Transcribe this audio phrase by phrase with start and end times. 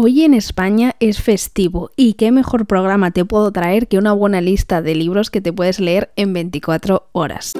[0.00, 4.40] Hoy en España es festivo y qué mejor programa te puedo traer que una buena
[4.40, 7.54] lista de libros que te puedes leer en 24 horas.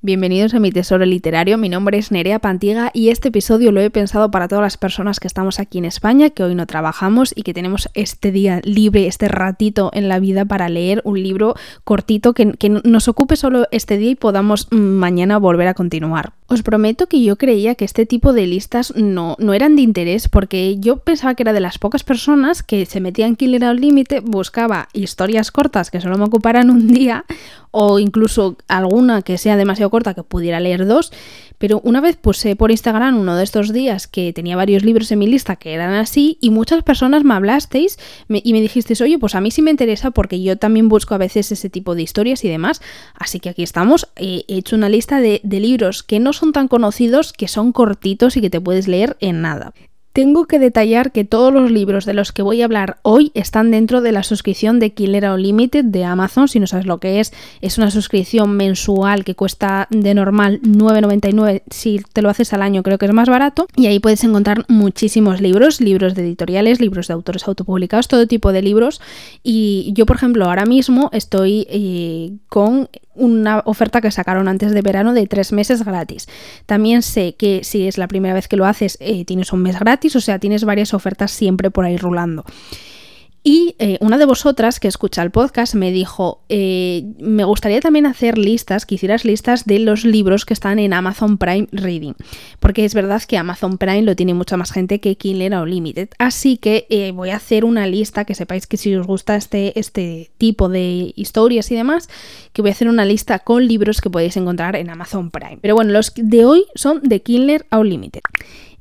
[0.00, 3.90] Bienvenidos a mi tesoro literario, mi nombre es Nerea Pantiga y este episodio lo he
[3.90, 7.42] pensado para todas las personas que estamos aquí en España, que hoy no trabajamos y
[7.42, 12.32] que tenemos este día libre, este ratito en la vida para leer un libro cortito
[12.32, 16.32] que, nos ocupe solo este día y podamos mm, mañana volver a continuar.
[16.52, 20.28] Os prometo que yo creía que este tipo de listas no, no eran de interés
[20.28, 24.18] porque yo pensaba que era de las pocas personas que se metían Killer al límite,
[24.18, 27.24] buscaba historias cortas que solo me ocuparan un día
[27.70, 31.12] o incluso alguna que sea demasiado corta que pudiera leer dos,
[31.60, 35.18] pero una vez puse por Instagram uno de estos días que tenía varios libros en
[35.18, 37.98] mi lista que eran así y muchas personas me hablasteis
[38.30, 41.18] y me dijisteis, oye, pues a mí sí me interesa porque yo también busco a
[41.18, 42.80] veces ese tipo de historias y demás,
[43.14, 46.66] así que aquí estamos, he hecho una lista de, de libros que no son tan
[46.66, 49.74] conocidos, que son cortitos y que te puedes leer en nada.
[50.12, 53.70] Tengo que detallar que todos los libros de los que voy a hablar hoy están
[53.70, 56.48] dentro de la suscripción de Killer Unlimited de Amazon.
[56.48, 61.62] Si no sabes lo que es, es una suscripción mensual que cuesta de normal 9,99.
[61.70, 63.68] Si te lo haces al año, creo que es más barato.
[63.76, 68.52] Y ahí puedes encontrar muchísimos libros, libros de editoriales, libros de autores autopublicados, todo tipo
[68.52, 69.00] de libros.
[69.44, 72.88] Y yo, por ejemplo, ahora mismo estoy eh, con
[73.20, 76.26] una oferta que sacaron antes de verano de tres meses gratis.
[76.66, 79.78] También sé que si es la primera vez que lo haces, eh, tienes un mes
[79.78, 82.44] gratis, o sea, tienes varias ofertas siempre por ahí rulando.
[83.42, 88.04] Y eh, una de vosotras que escucha el podcast me dijo, eh, me gustaría también
[88.04, 92.12] hacer listas, que hicieras listas de los libros que están en Amazon Prime Reading,
[92.58, 96.58] porque es verdad que Amazon Prime lo tiene mucha más gente que Kindle Unlimited, así
[96.58, 100.30] que eh, voy a hacer una lista, que sepáis que si os gusta este, este
[100.36, 102.10] tipo de historias y demás,
[102.52, 105.58] que voy a hacer una lista con libros que podéis encontrar en Amazon Prime.
[105.62, 108.20] Pero bueno, los de hoy son de Kindle Unlimited.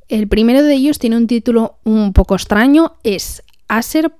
[0.09, 4.11] El primero de ellos tiene un título un poco extraño, es Aser.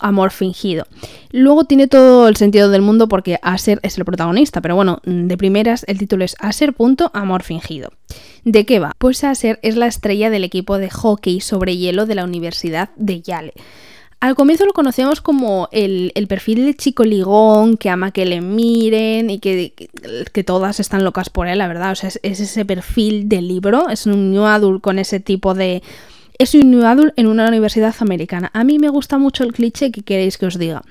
[0.00, 0.86] Amor fingido.
[1.30, 5.36] Luego tiene todo el sentido del mundo porque Aser es el protagonista, pero bueno, de
[5.36, 6.74] primeras el título es Aser.
[7.12, 7.90] Amor fingido.
[8.44, 8.92] ¿De qué va?
[8.98, 13.20] Pues Aser es la estrella del equipo de hockey sobre hielo de la Universidad de
[13.20, 13.52] Yale.
[14.20, 19.30] Al comienzo lo conocemos como el, perfil de chico ligón que ama que le miren
[19.30, 19.74] y que,
[20.32, 21.90] que, todas están locas por él, la verdad.
[21.90, 25.82] O sea, es, es ese perfil de libro, es un adult con ese tipo de,
[26.38, 28.50] es un new adult en una universidad americana.
[28.54, 30.82] A mí me gusta mucho el cliché que queréis que os diga.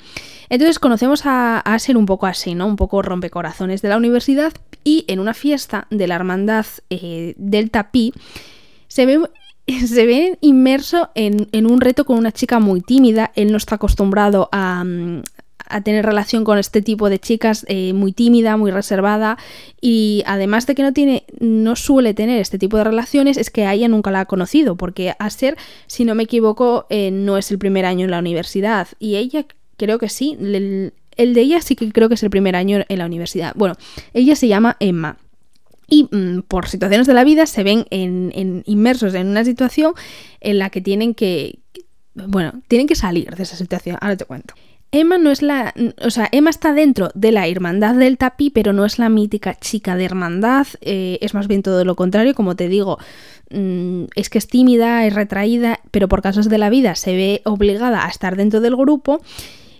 [0.49, 2.67] Entonces conocemos a, ser un poco así, ¿no?
[2.67, 4.53] Un poco rompecorazones de la universidad
[4.83, 8.13] y en una fiesta de la hermandad eh, Delta Pi
[8.87, 9.21] se ve
[9.87, 13.31] se ve inmerso en, en, un reto con una chica muy tímida.
[13.35, 14.83] Él no está acostumbrado a,
[15.71, 19.37] a tener relación con este tipo de chicas eh, muy tímida, muy reservada
[19.79, 23.69] y además de que no tiene, no suele tener este tipo de relaciones, es que
[23.69, 27.51] ella nunca la ha conocido, porque a ser, si no me equivoco, eh, no es
[27.51, 29.45] el primer año en la universidad y ella
[29.77, 32.99] creo que sí, el, de ella sí que creo que es el primer año en
[32.99, 33.53] la universidad.
[33.55, 33.75] Bueno,
[34.13, 35.17] ella se llama Emma
[35.87, 39.93] y mm, por situaciones de la vida se ven en, inmersos en una situación
[40.39, 41.59] en la que tienen que,
[42.13, 43.97] bueno, tienen que salir de esa situación.
[44.01, 44.53] Ahora te cuento.
[44.91, 45.73] Emma no es la.
[46.03, 49.55] O sea, Emma está dentro de la hermandad del tapí, pero no es la mítica
[49.55, 50.67] chica de hermandad.
[50.81, 52.35] Eh, es más bien todo lo contrario.
[52.35, 52.97] Como te digo,
[53.51, 57.41] mm, es que es tímida, es retraída, pero por casos de la vida se ve
[57.45, 59.21] obligada a estar dentro del grupo.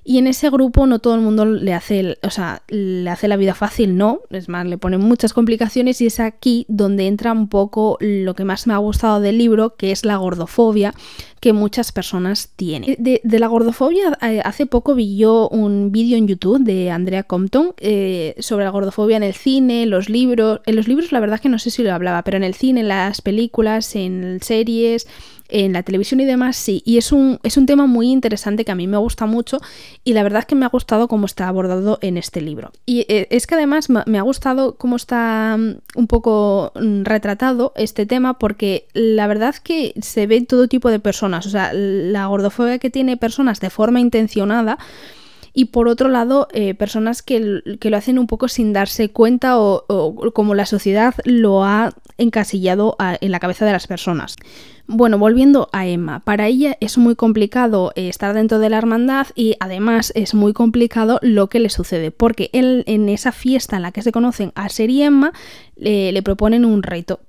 [0.03, 3.37] Y en ese grupo no todo el mundo le hace, o sea, le hace la
[3.37, 4.21] vida fácil, no.
[4.31, 8.43] Es más, le ponen muchas complicaciones y es aquí donde entra un poco lo que
[8.43, 10.95] más me ha gustado del libro, que es la gordofobia
[11.41, 12.95] que muchas personas tienen.
[12.99, 17.73] De, la gordofobia, eh, hace poco vi yo un vídeo en YouTube de Andrea Compton
[17.77, 20.61] eh, sobre la gordofobia en el cine, los libros.
[20.67, 22.81] En los libros la verdad que no sé si lo hablaba, pero en el cine,
[22.81, 25.07] en las películas, en series,
[25.51, 26.81] en la televisión y demás, sí.
[26.85, 29.59] Y es un, es un tema muy interesante que a mí me gusta mucho
[30.03, 32.71] y la verdad es que me ha gustado cómo está abordado en este libro.
[32.85, 37.73] Y eh, es que además me ha gustado cómo está mm, un poco mm, retratado
[37.75, 41.30] este tema porque la verdad que se ve todo tipo de personas.
[41.39, 44.77] O sea, la gordofobia que tiene personas de forma intencionada
[45.53, 50.31] y por otro lado eh, personas que, lo hacen un poco sin darse cuenta o,
[50.33, 54.35] como la sociedad lo ha encasillado en la cabeza de las personas.
[54.87, 59.27] Bueno, volviendo a Emma, para ella es muy complicado eh, estar dentro de la hermandad
[59.35, 63.83] y además es muy complicado lo que le sucede, porque él, en esa fiesta en
[63.83, 65.33] la que se conocen a Ser y Emma
[65.75, 67.21] le proponen un reto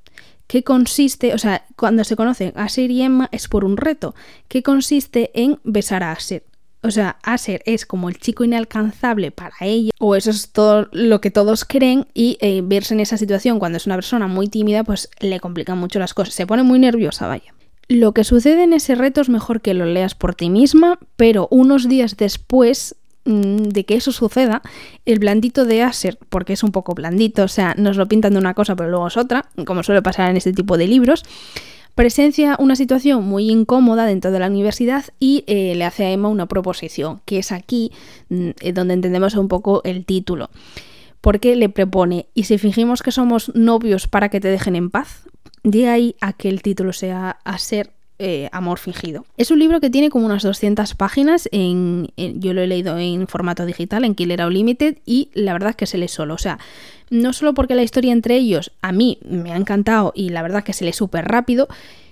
[0.53, 4.15] que consiste, o sea, cuando se conocen Aser y Emma es por un reto,
[4.49, 6.45] que consiste en besar a Aser.
[6.83, 11.23] O sea, Aser es como el chico inalcanzable para ella, o eso es todo lo
[11.23, 14.85] que todos creen, y eh, verse en esa situación cuando es una persona muy tímida,
[14.85, 16.35] pues le complica mucho las cosas.
[16.35, 17.55] Se pone muy nerviosa, vaya.
[17.89, 21.49] Lo que sucede en ese reto es mejor que lo leas por ti misma, pero
[21.51, 24.63] unos días después de que eso suceda,
[25.05, 28.39] el blandito de Aser, porque es un poco blandito, o sea, nos lo pintan de
[28.39, 31.25] una cosa pero luego es otra, como suele pasar en este tipo de libros,
[31.95, 36.29] presencia una situación muy incómoda dentro de la universidad y eh, le hace a Emma
[36.29, 37.93] una proposición, que es aquí
[38.29, 40.51] mm, eh, donde entendemos un poco el título.
[41.21, 45.29] Porque le propone, ¿y si fingimos que somos novios para que te dejen en paz?
[45.63, 47.93] De ahí a que el título sea a ser
[48.25, 49.27] eh, amor fingido.
[49.37, 53.27] Es un libro que tiene como unas 200 páginas, en, yo lo he leído en
[53.27, 56.35] formato digital, en Killer Unlimited, y la verdad es que se lee solo.
[56.35, 56.61] O sea,
[57.11, 60.61] no solo porque la historia entre ellos a mí me ha encantado y la verdad
[60.61, 61.67] es que se lee súper rápido,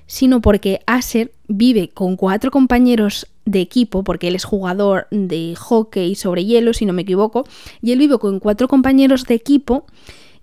[0.06, 6.16] sino porque Asher vive con cuatro compañeros de equipo, porque él es jugador de hockey
[6.16, 7.44] sobre hielo, si no me equivoco,
[7.80, 9.86] y él vive con cuatro compañeros de equipo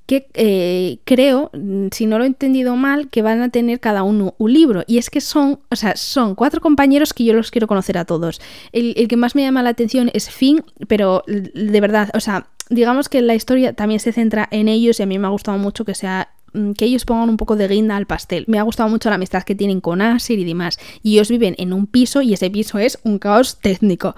[0.07, 4.03] que eh, creo, mm, si no lo he entendido mal, que van a tener cada
[4.03, 4.83] uno un libro.
[4.87, 8.05] Y es que son, o sea, son cuatro compañeros que yo los quiero conocer a
[8.05, 8.41] todos.
[8.71, 12.47] El, el que más me llama la atención es Finn, pero de verdad, o sea,
[12.69, 15.57] digamos que la historia también se centra en ellos y a mí me ha gustado
[15.57, 18.45] mucho que sea mm, que ellos pongan un poco de guinda al pastel.
[18.47, 20.79] Me ha gustado mucho la amistad que tienen con Asir y demás.
[21.03, 24.15] Y ellos viven en un piso y ese piso es un caos técnico.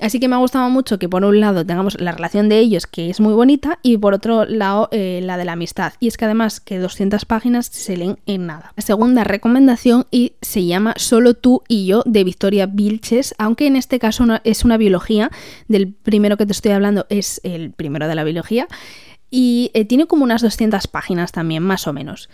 [0.00, 2.86] Así que me ha gustado mucho que por un lado tengamos la relación de ellos,
[2.86, 5.94] que es muy bonita, y por otro lado eh, la de la amistad.
[6.00, 8.72] Y es que además que 200 páginas se leen en nada.
[8.76, 13.76] La segunda recomendación y se llama Solo tú y yo de Victoria Vilches, aunque en
[13.76, 15.30] este caso es una biología,
[15.68, 18.68] del primero que te estoy hablando es el primero de la biología,
[19.30, 22.28] y eh, tiene como unas 200 páginas también, más o menos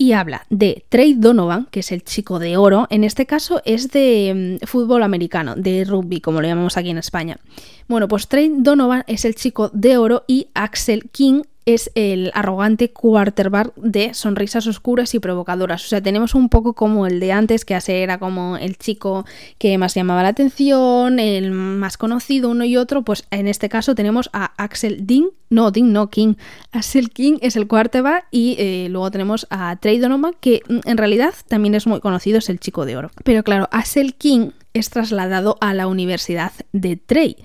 [0.00, 3.90] y habla de Trey Donovan, que es el chico de oro, en este caso es
[3.90, 7.38] de mm, fútbol americano, de rugby, como lo llamamos aquí en España.
[7.86, 11.42] Bueno, pues Trey Donovan es el chico de oro y Axel King
[11.74, 15.84] es el arrogante quarterback de sonrisas oscuras y provocadoras.
[15.84, 19.24] O sea, tenemos un poco como el de antes, que así era como el chico
[19.58, 23.02] que más llamaba la atención, el más conocido, uno y otro.
[23.02, 26.34] Pues en este caso tenemos a Axel Dean, no, Dean, no, King.
[26.72, 30.96] Axel King es el quarterback y eh, luego tenemos a Trey Donovan, que mm, en
[30.96, 33.10] realidad también es muy conocido, es el chico de oro.
[33.24, 37.36] Pero claro, Axel King es trasladado a la Universidad de Trey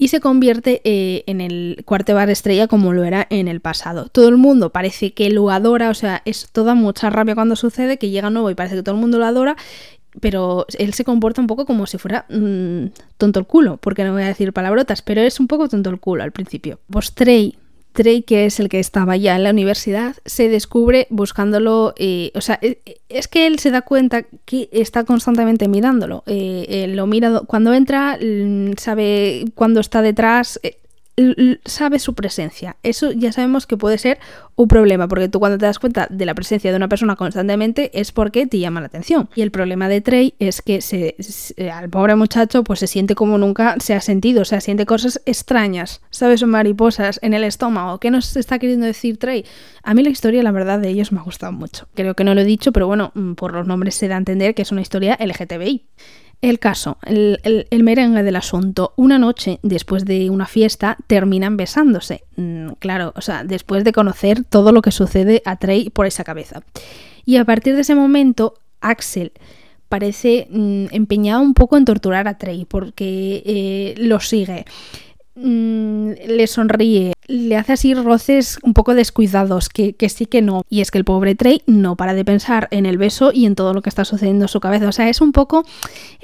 [0.00, 4.06] y se convierte eh, en el cuarto bar estrella como lo era en el pasado.
[4.06, 7.98] Todo el mundo parece que lo adora, o sea, es toda mucha rabia cuando sucede,
[7.98, 9.56] que llega nuevo y parece que todo el mundo lo adora,
[10.20, 12.86] pero él se comporta un poco como si fuera mm,
[13.18, 15.98] tonto el culo, porque no voy a decir palabrotas, pero es un poco tonto el
[15.98, 16.78] culo al principio.
[16.88, 17.12] Pues
[17.98, 21.94] Trey que es el que estaba ya en la universidad, se descubre buscándolo.
[21.96, 22.78] Eh, o sea, eh,
[23.08, 26.22] es que él se da cuenta que está constantemente mirándolo.
[26.26, 30.60] Eh, lo mira cuando entra, mm, sabe cuando está detrás
[31.64, 32.76] sabe su presencia.
[32.82, 34.18] Eso ya sabemos que puede ser
[34.56, 37.90] un problema, porque tú cuando te das cuenta de la presencia de una persona constantemente
[37.98, 39.28] es porque te llama la atención.
[39.34, 41.16] Y el problema de Trey es que se,
[41.70, 45.20] al pobre muchacho pues se siente como nunca se ha sentido, o sea, siente cosas
[45.26, 46.44] extrañas, ¿sabes?
[46.44, 47.98] Mariposas en el estómago.
[47.98, 49.44] ¿Qué nos está queriendo decir Trey?
[49.82, 51.86] A mí la historia, la verdad, de ellos me ha gustado mucho.
[51.94, 54.18] Creo que no lo he dicho, pero bueno, mm, por los nombres se da a
[54.18, 55.84] entender que es una historia LGTBI.
[56.40, 58.92] El caso, el, merengue del asunto.
[58.96, 62.22] Una noche, después de una fiesta, terminan besándose.
[62.36, 66.22] Mm, claro, o sea, después de conocer todo lo que sucede a Trey por esa
[66.22, 66.62] cabeza.
[67.24, 69.32] Y a partir de ese momento, Axel
[69.88, 74.64] parece mm, empeñado un poco en torturar a Trey porque eh, lo sigue.
[75.34, 80.64] Mm, le sonríe, le hace así roces un poco descuidados, que, sí que no.
[80.68, 83.54] Y es que el pobre Trey no para de pensar en el beso y en
[83.54, 84.88] todo lo que está sucediendo en su cabeza.
[84.88, 85.64] O sea, es un poco...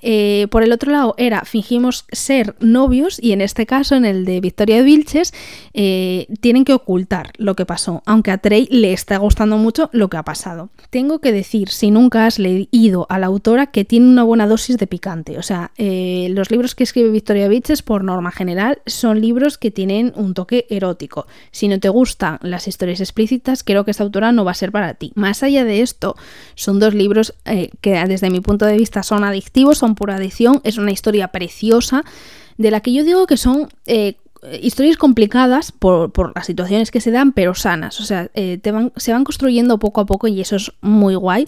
[0.06, 4.26] Eh, por el otro lado, era fingimos ser novios y en este caso, en el
[4.26, 5.32] de Victoria Vilches,
[5.72, 10.10] eh, tienen que ocultar lo que pasó, aunque a Trey le está gustando mucho lo
[10.10, 10.68] que ha pasado.
[10.90, 14.76] Tengo que decir, si nunca has leído a la autora, que tiene una buena dosis
[14.76, 15.38] de picante.
[15.38, 19.70] O sea, eh, los libros que escribe Victoria Vilches, por norma general, son libros que
[19.70, 20.66] tienen un toque
[21.50, 24.72] si no te gustan las historias explícitas, creo que esta autora no va a ser
[24.72, 25.12] para ti.
[25.14, 26.16] Más allá de esto,
[26.54, 30.60] son dos libros eh, que desde mi punto de vista son adictivos, son pura adicción,
[30.64, 32.04] es una historia preciosa
[32.56, 34.16] de la que yo digo que son eh,
[34.60, 38.00] historias complicadas por, las situaciones que se dan, pero sanas.
[38.00, 38.60] O sea, eh,
[38.96, 41.46] se van construyendo poco a poco y eso es muy guay.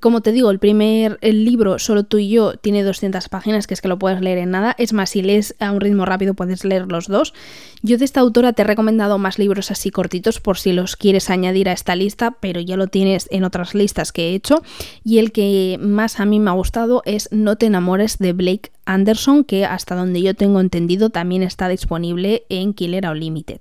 [0.00, 3.74] Como te digo, el primer el libro, solo tú y yo, tiene 200 páginas, que
[3.74, 4.74] es que lo puedes leer en nada.
[4.78, 7.34] Es más, si lees a un ritmo rápido puedes leer los dos.
[7.82, 11.30] Yo de esta autora te he recomendado más libros así cortitos por si los quieres
[11.30, 14.62] añadir a esta lista, pero ya lo tienes en otras listas que he hecho.
[15.04, 18.70] Y el que más a mí me ha gustado es No te enamores de Blake
[18.92, 23.60] Anderson, que hasta donde yo tengo entendido también está disponible en Killer Unlimited.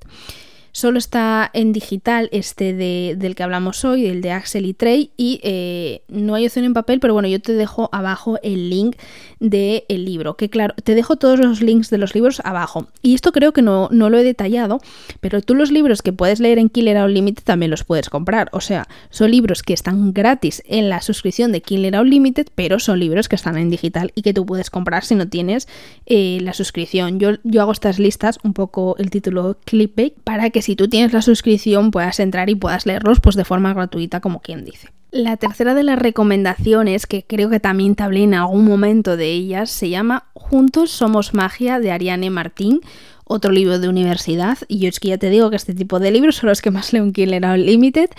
[0.71, 5.11] Solo está en digital este de, del que hablamos hoy, el de Axel y Trey,
[5.17, 8.95] y eh, no hay opción en papel, pero bueno, yo te dejo abajo el link
[9.39, 12.87] del libro, que claro, te dejo todos los links de los libros abajo.
[13.01, 14.79] Y esto creo que no, no lo he detallado,
[15.21, 18.49] pero tú los libros que puedes leer en Killer Unlimited también los puedes comprar.
[18.51, 22.99] O sea, son libros que están gratis en la suscripción de Killer Unlimited, pero son
[22.99, 25.67] libros que están en digital y que tú puedes comprar si no tienes
[26.05, 27.19] eh, la suscripción.
[27.19, 31.13] Yo, yo hago estas listas, un poco el título clickbait, para que si tú tienes
[31.13, 34.89] la suscripción puedas entrar y puedas leerlos pues de forma gratuita como quien dice.
[35.11, 39.31] La tercera de las recomendaciones, que creo que también te hablé en algún momento de
[39.31, 42.81] ellas, se llama Juntos somos magia de Ariane Martín,
[43.29, 44.57] otro libro de universidad.
[44.67, 46.71] Y yo es que ya te digo que este tipo de libros son los que
[46.71, 48.09] más leo en Killer Unlimited.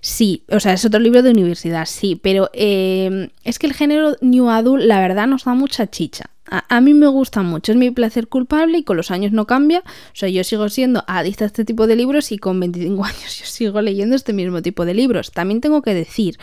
[0.00, 4.16] Sí, o sea, es otro libro de universidad, sí, pero eh, es que el género
[4.20, 6.30] New Adult, la verdad, nos da mucha chicha.
[6.50, 9.80] A, mí me gusta mucho, es mi placer culpable y con los años no cambia.
[9.80, 13.38] O sea, yo sigo siendo adicta a este tipo de libros y con 25 años
[13.38, 15.32] yo sigo leyendo este mismo tipo de libros.
[15.32, 16.38] También tengo que decir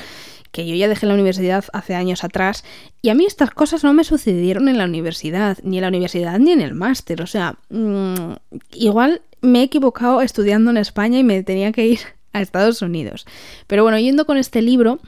[0.51, 2.63] que yo ya dejé la universidad hace años atrás
[3.01, 6.39] y a mí estas cosas no me sucedieron en la universidad, ni en la universidad
[6.39, 7.21] ni en el máster.
[7.21, 8.33] O sea, mm,
[8.73, 11.99] igual me he equivocado estudiando en España y me tenía que ir
[12.35, 13.25] a Estados Unidos.
[13.67, 14.99] Pero bueno, yendo con este libro,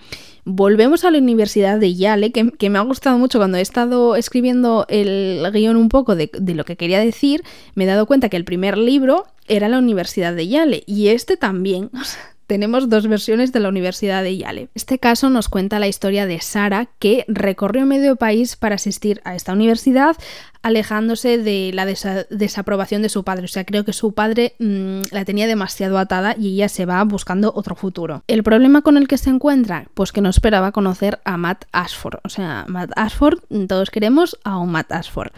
[0.46, 4.86] volvemos a la Universidad de Yale, que, me ha gustado mucho cuando he estado escribiendo
[4.88, 7.44] el guion un poco de, de, lo que quería decir,
[7.76, 11.36] me he dado cuenta que el primer libro era la Universidad de Yale y este
[11.36, 11.92] también.
[12.48, 14.70] tenemos dos versiones de la Universidad de Yale.
[14.74, 19.36] Este caso nos cuenta la historia de Sara, que recorrió medio país para asistir a
[19.36, 20.16] esta universidad,
[20.62, 23.46] alejándose de la desaprobación de su padre.
[23.46, 27.04] O sea, creo que su padre mm, la tenía demasiado atada y ella se va
[27.04, 28.24] buscando otro futuro.
[28.28, 32.20] El problema con el que se encuentra, pues que no esperaba conocer a Matt Ashford.
[32.24, 35.32] O sea, Matt Ashford, todos queremos a un Matt Ashford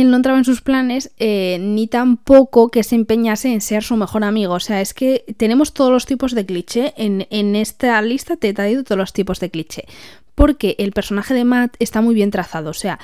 [0.00, 3.96] él no entraba en sus planes eh, ni tampoco que se empeñase en ser su
[3.96, 4.54] mejor amigo.
[4.54, 6.94] O sea, es que tenemos todos los tipos de cliché.
[6.96, 9.84] En, en esta lista te he traído todos los tipos de cliché.
[10.34, 12.70] Porque el personaje de Matt está muy bien trazado.
[12.70, 12.98] O sea,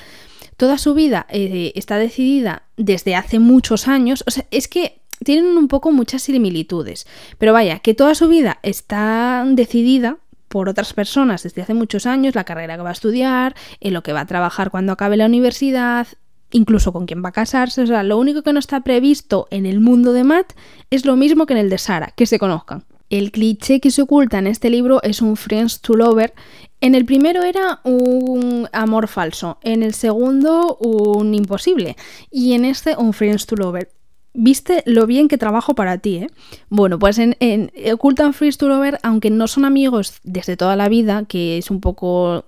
[0.57, 4.23] toda su vida eh, está decidida desde hace muchos años.
[4.27, 7.07] O sea, es que tienen un poco muchas similitudes.
[7.37, 10.17] Pero vaya, que toda su vida está decidida
[10.49, 14.03] por otras personas desde hace muchos años, la carrera que va a estudiar, en lo
[14.03, 16.07] que va a trabajar cuando acabe la universidad,
[16.51, 17.81] incluso con quién va a casarse.
[17.81, 20.53] O sea, lo único que no está previsto en el mundo de Matt
[20.89, 22.85] es lo mismo que en el de Sara, que se conozcan.
[23.09, 26.33] El cliché que se oculta en este libro es un Friends to Lover.
[26.79, 31.97] En el primero era un amor falso, en el segundo un imposible
[32.31, 33.91] y en este un Friends to Lover.
[34.33, 36.27] ¿Viste lo bien que trabajo para ti, eh?
[36.69, 41.25] Bueno, pues en, Ocultan Friends to Lover, aunque no son amigos desde toda la vida,
[41.27, 42.45] que es un poco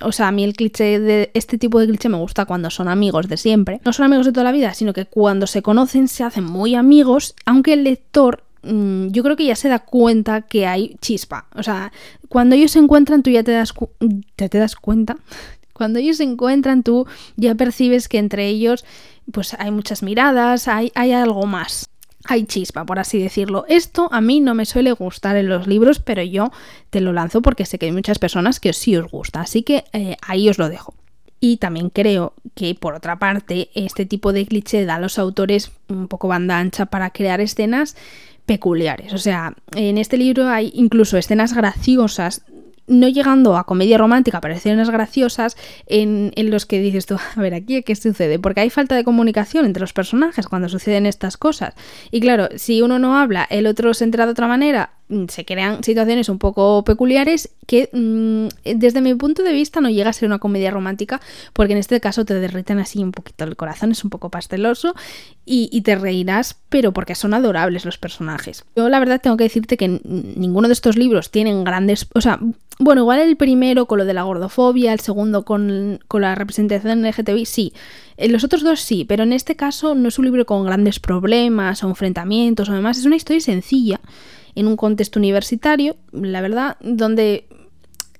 [0.00, 2.88] o sea, a mí el cliché de este tipo de cliché me gusta cuando son
[2.88, 3.80] amigos de siempre.
[3.84, 6.74] No son amigos de toda la vida, sino que cuando se conocen se hacen muy
[6.74, 11.46] amigos, aunque el lector mm, yo creo que ya se da cuenta que hay chispa.
[11.54, 11.92] O sea,
[12.28, 13.74] cuando ellos se encuentran tú ya te das,
[14.36, 15.16] te, te das cuenta.
[15.72, 18.84] Cuando ellos se encuentran tú ya percibes que entre ellos
[19.30, 21.88] pues hay muchas miradas, hay, hay algo más
[22.28, 23.64] hay chispa, por así decirlo.
[23.68, 26.52] Esto a mí no me suele gustar en los libros, pero yo
[26.90, 29.84] te lo lanzo porque sé que hay muchas personas que sí os gusta, así que
[29.92, 30.94] eh, ahí os lo dejo.
[31.40, 35.70] Y también creo que, por otra parte, este tipo de cliché da a los autores
[35.88, 37.96] un poco banda ancha para crear escenas
[38.44, 39.14] peculiares.
[39.14, 42.42] O sea, en este libro hay incluso escenas graciosas
[42.88, 47.40] no llegando a comedia romántica, pero escenas graciosas en, en, los que dices tú, a
[47.40, 51.36] ver, aquí qué sucede, porque hay falta de comunicación entre los personajes cuando suceden estas
[51.36, 51.74] cosas.
[52.10, 54.97] Y claro, si uno no habla, el otro se entera de otra manera,
[55.28, 60.10] se crean situaciones un poco peculiares que mm, desde mi punto de vista no llega
[60.10, 61.20] a ser una comedia romántica
[61.52, 64.94] porque en este caso te derriten así un poquito el corazón, es un poco pasteloso
[65.50, 68.66] y, te reirás, pero porque son adorables los personajes.
[68.76, 72.38] Yo la verdad tengo que decirte que ninguno de estos libros tienen grandes, o sea,
[72.78, 77.46] bueno, igual el primero con lo de la gordofobia, el segundo con, la representación LGTBI,
[77.46, 77.72] sí.
[78.18, 81.00] En los otros dos sí, pero en este caso no es un libro con grandes
[81.00, 84.00] problemas o enfrentamientos o demás, es una historia sencilla
[84.54, 87.46] en un contexto universitario, la verdad, donde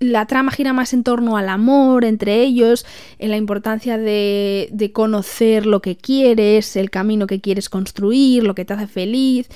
[0.01, 2.87] la trama gira más en torno al amor entre ellos,
[3.19, 8.55] en la importancia de, de conocer lo que quieres, el camino que quieres construir, lo
[8.55, 9.49] que te hace feliz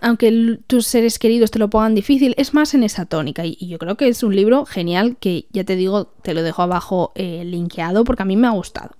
[0.00, 3.44] aunque tus seres queridos te lo pongan difícil, es más en esa tónica.
[3.44, 6.62] Y, yo creo que es un libro genial que ya te digo, te lo dejo
[6.62, 8.90] abajo eh, linkeado porque a mí me ha gustado.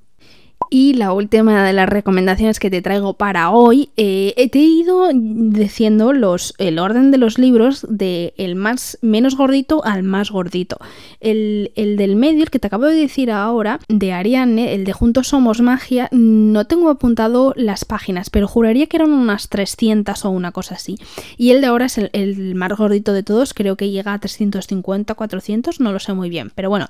[0.70, 5.08] Y la última de las recomendaciones que te traigo para hoy, eh, te he ido
[5.12, 10.78] diciendo los, el orden de los libros de el más menos gordito al más gordito.
[11.20, 14.92] El, el del medio, el que te acabo de decir ahora, de Ariane, el de
[14.92, 20.30] Juntos Somos Magia, no tengo apuntado las páginas, pero juraría que eran unas 300 o
[20.30, 20.98] una cosa así.
[21.36, 24.18] Y el de ahora es el, el más gordito de todos, creo que llega a
[24.18, 26.86] 350, 400, no lo sé muy bien, pero bueno,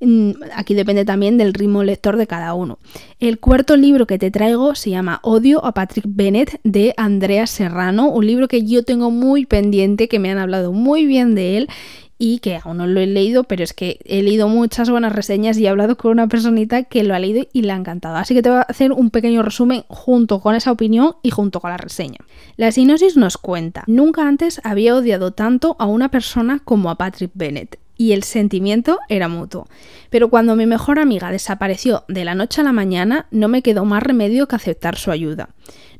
[0.00, 2.78] mm, aquí depende también del ritmo lector de cada uno.
[3.20, 8.08] El cuarto libro que te traigo se llama Odio a Patrick Bennett de Andrea Serrano,
[8.08, 11.68] un libro que yo tengo muy pendiente, que me han hablado muy bien de él
[12.16, 15.58] y que aún no lo he leído, pero es que he leído muchas buenas reseñas
[15.58, 18.16] y he hablado con una personita que lo ha leído y le ha encantado.
[18.16, 21.60] Así que te voy a hacer un pequeño resumen junto con esa opinión y junto
[21.60, 22.20] con la reseña.
[22.56, 27.32] La sinopsis nos cuenta, nunca antes había odiado tanto a una persona como a Patrick
[27.34, 29.68] Bennett y el sentimiento era mutuo.
[30.08, 33.84] Pero cuando mi mejor amiga desapareció de la noche a la mañana, no me quedó
[33.84, 35.50] más remedio que aceptar su ayuda.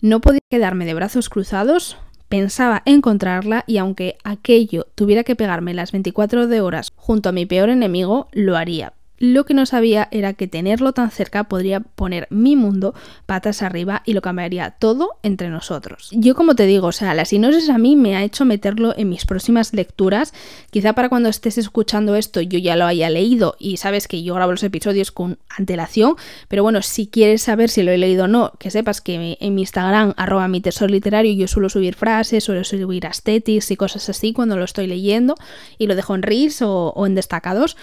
[0.00, 1.99] No podía quedarme de brazos cruzados,
[2.30, 7.45] pensaba encontrarla y aunque aquello tuviera que pegarme las 24 de horas junto a mi
[7.45, 12.26] peor enemigo, lo haría, lo que no sabía era que tenerlo tan cerca podría poner
[12.30, 12.94] mi mundo
[13.26, 16.08] patas arriba y lo cambiaría todo entre nosotros.
[16.12, 19.10] Yo como te digo, o sea, la sinopsis a mí me ha hecho meterlo en
[19.10, 20.32] mis próximas lecturas.
[20.70, 24.34] Quizá para cuando estés escuchando esto yo ya lo haya leído y sabes que yo
[24.34, 26.16] grabo los episodios con antelación,
[26.48, 29.54] pero bueno, si quieres saber si lo he leído o no, que sepas que en
[29.54, 34.08] mi Instagram, arroba mi tesoro literario, yo suelo subir frases, suelo subir aesthetics y cosas
[34.08, 35.34] así cuando lo estoy leyendo
[35.76, 37.76] y lo dejo en reels o en destacados.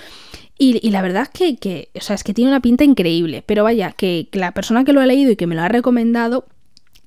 [0.59, 3.43] Y, la verdad es que, o sea, es que tiene una pinta increíble.
[3.45, 6.45] Pero vaya, que, la persona que lo ha leído y que me lo ha recomendado,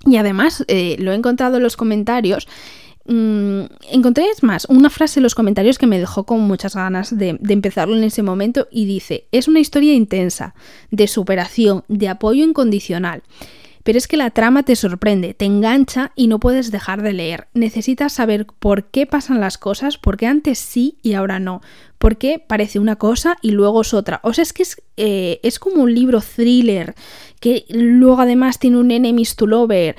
[0.07, 2.47] y además eh, lo he encontrado en los comentarios,
[3.07, 7.17] mm, encontré, es más, una frase en los comentarios que me dejó con muchas ganas
[7.17, 10.55] de, de, empezarlo en ese momento y dice, es una historia intensa,
[10.93, 13.23] de superación, de apoyo incondicional.
[13.83, 17.49] Pero es que la trama te sorprende, te engancha y no puedes dejar de leer.
[17.55, 21.63] Necesitas saber por qué pasan las cosas, porque antes sí y ahora no.
[21.99, 24.21] Porque parece una cosa y luego es otra.
[24.23, 26.95] O sea, es que es, eh, es como un libro thriller,
[27.41, 29.97] que luego además tiene un enemies to lover.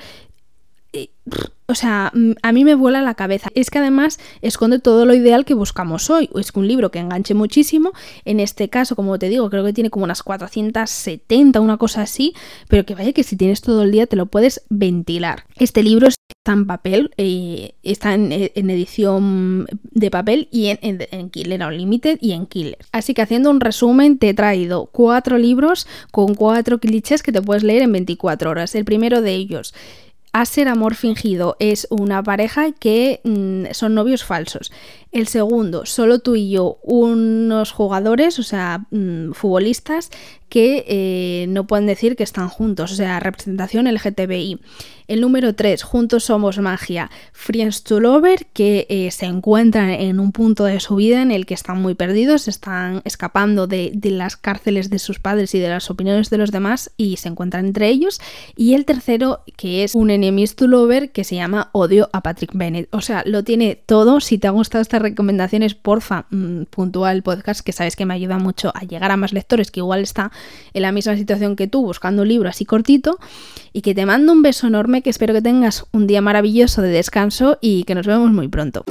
[1.66, 3.48] O sea, mm, a mí me vuela la cabeza.
[3.54, 6.28] Es que además esconde todo lo ideal que buscamos hoy.
[6.34, 7.92] Es un libro que enganche muchísimo.
[8.24, 12.34] En este caso, como te digo, creo que tiene como unas 470, una cosa así.
[12.68, 15.44] Pero que vaya que si tienes todo el día te lo puedes ventilar.
[15.56, 21.30] Este libro está en papel, eh, está en, edición de papel y en, en, en
[21.30, 22.84] Killer Unlimited y en Killer.
[22.90, 27.40] Así que haciendo un resumen, te he traído cuatro libros con cuatro clichés que te
[27.40, 28.74] puedes leer en 24 horas.
[28.74, 29.72] El primero de ellos
[30.32, 34.72] a ser amor fingido es una pareja que mm, son novios falsos.
[35.12, 40.10] El segundo, solo tú y yo, unos jugadores, o sea, mm, futbolistas
[40.52, 44.60] que eh, no pueden decir que están juntos, o sea, representación LGTBI.
[45.08, 50.30] El número 3, Juntos Somos Magia, Friends to Lover, que eh, se encuentran en un
[50.30, 54.90] punto de su vida en el que están muy perdidos, están escapando de, las cárceles
[54.90, 58.20] de sus padres y de las opiniones de los demás y se encuentran entre ellos.
[58.54, 62.52] Y el tercero, que es un Enemies to Lover, que se llama Odio a Patrick
[62.54, 62.88] Bennett.
[62.94, 64.20] O sea, lo tiene todo.
[64.20, 66.26] Si te ha gustado esta recomendaciones, porfa,
[66.70, 69.80] puntúa el podcast, que sabes que me ayuda mucho a llegar a más lectores que
[69.80, 70.32] igual está
[70.72, 73.18] en la misma situación que tú, buscando un libro así cortito.
[73.72, 76.90] Y que te mando un beso enorme, que espero que tengas un día maravilloso de
[76.90, 78.84] descanso y que nos vemos muy pronto.